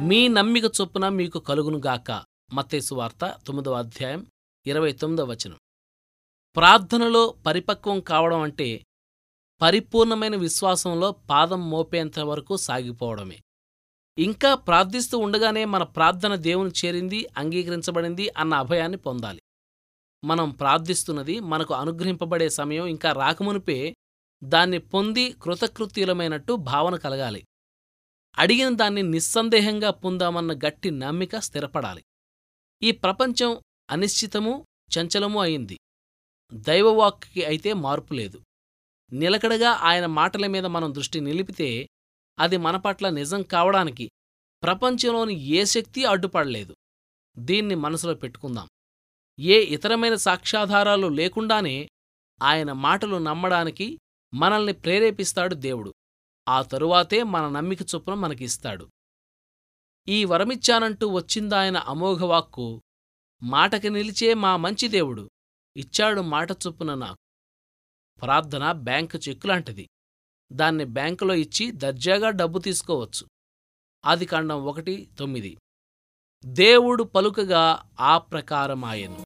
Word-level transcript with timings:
మీ 0.00 0.28
నమ్మిక 0.28 0.64
చొప్పున 0.64 1.08
మీకు 1.08 1.38
కలుగునుగాక 1.38 2.24
మత్తేసు 2.52 2.94
వార్త 2.94 3.34
తొమ్మిదవ 3.46 3.72
అధ్యాయం 3.72 4.26
ఇరవై 4.66 4.92
తొమ్మిదవ 4.92 5.24
వచనం. 5.24 5.58
ప్రార్థనలో 6.56 7.34
పరిపక్వం 7.46 8.00
కావడం 8.00 8.40
అంటే 8.40 8.84
పరిపూర్ణమైన 9.62 10.36
విశ్వాసంలో 10.36 11.12
పాదం 11.12 11.70
మోపేంత 11.70 12.20
వరకు 12.20 12.56
సాగిపోవడమే. 12.56 13.40
ఇంకా 14.18 14.54
ప్రార్థిస్తూ 14.54 15.18
ఉండగానే 15.18 15.64
మన 15.64 15.82
ప్రార్థన 15.82 16.34
దేవుని 16.34 16.70
చేరింది 16.84 17.26
అంగీకరించబడింది 17.36 18.32
అన్న 18.36 18.54
అభయాన్ని 18.54 18.98
పొందాలి. 18.98 19.40
మనం 20.24 20.50
ప్రార్థిస్తున్నది 20.50 21.40
మనకు 21.40 21.74
అనుగ్రహింపబడే 21.74 22.48
సమయం 22.48 22.86
ఇంకా 22.86 23.12
రాకమునిపే 23.12 23.94
దాన్ని 24.44 24.78
పొంది 24.78 25.32
కృతకృత్యులమైనట్టు 25.32 26.52
భావన 26.52 26.96
కలగాలి. 26.96 27.44
అడిగిన 28.38 28.76
దాన్ని 28.76 29.02
నిస్సందేహంగా 29.02 29.90
పొందామన్న 29.90 30.52
గట్టి 30.52 30.90
నమ్మిక 30.90 31.36
స్థిరపడాలి. 31.36 32.04
ఈ 32.82 32.90
ప్రపంచం 32.90 33.60
అనిశ్చితమూ 33.90 34.64
చంచలమూ 34.98 35.40
అయింది. 35.40 35.78
దైవవాక్కి 36.54 37.44
అయితే 37.44 37.72
మార్పు 37.72 38.14
లేదు. 38.14 38.42
నిలకడగా 39.12 39.70
ఆయన 39.70 40.06
మాటల 40.06 40.46
మీద 40.46 40.66
మనం 40.66 40.94
దృష్టి 40.94 41.20
నిలిపితే 41.20 41.88
అది 42.38 42.56
మన 42.56 42.76
పట్ల 42.76 43.08
నిజం 43.08 43.42
కావడానికి 43.42 44.10
ప్రపంచంలోని 44.62 45.34
ఏ 45.34 45.64
శక్తి 45.64 46.04
అడ్డుపడలేదు. 46.04 46.76
దీన్ని 47.38 47.74
మనసులో 47.74 48.14
పెట్టుకుందాం. 48.14 48.68
ఏ 49.40 49.64
ఇతరమైన 49.64 50.14
సాక్ష్యాధారాలు 50.14 51.06
లేకుండానే 51.06 51.88
ఆయన 52.42 52.72
మాటలు 52.72 53.16
నమ్మడానికి 53.16 53.98
మనల్ని 54.34 54.72
ప్రేరేపిస్తాడు 54.72 55.54
దేవుడు. 55.54 55.94
ఆ 56.50 56.62
తరువాతే 56.62 57.22
మన 57.22 57.48
నమ్మిక 57.48 57.82
చొప్పున 57.82 58.14
మనకిస్తాడు. 58.14 58.90
ఈ 60.08 60.24
వరమిచ్చానంటూ 60.24 61.08
వచ్చిందాయన 61.08 61.76
అమోఘవాక్కు 61.76 62.82
మాటకి 63.42 63.90
నిలిచే 63.90 64.34
మా 64.34 64.56
మంచి 64.56 64.88
దేవుడు 64.88 65.30
ఇచ్చాడు 65.76 66.20
మాట 66.20 66.52
చొప్పున 66.52 66.94
నాకు. 66.94 67.16
ప్రార్థన 68.20 68.72
బ్యాంకు 68.72 69.18
చెక్కులాంటిది. 69.28 69.88
దాన్ని 70.52 70.84
బ్యాంకులో 70.84 71.34
ఇచ్చి 71.34 71.70
దర్జాగా 71.70 72.30
డబ్బు 72.30 72.58
తీసుకోవచ్చు. 72.58 73.26
ఆదికాండం 74.04 74.64
ఒకటి 74.64 75.10
తొమ్మిది. 75.18 75.56
దేవుడు 76.44 77.02
పలుకగా 77.02 77.90
ఆ 78.00 78.18
ప్రకారమాయను. 78.18 79.18